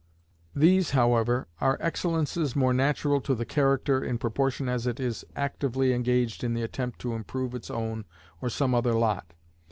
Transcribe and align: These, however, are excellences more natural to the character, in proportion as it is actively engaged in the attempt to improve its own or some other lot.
These, 0.55 0.89
however, 0.97 1.47
are 1.59 1.77
excellences 1.79 2.55
more 2.55 2.73
natural 2.73 3.21
to 3.21 3.35
the 3.35 3.45
character, 3.45 4.03
in 4.03 4.17
proportion 4.17 4.67
as 4.67 4.87
it 4.87 4.99
is 4.99 5.23
actively 5.35 5.93
engaged 5.93 6.43
in 6.43 6.55
the 6.55 6.63
attempt 6.63 6.97
to 7.01 7.13
improve 7.13 7.53
its 7.53 7.69
own 7.69 8.05
or 8.41 8.49
some 8.49 8.73
other 8.73 8.93
lot. 8.93 9.35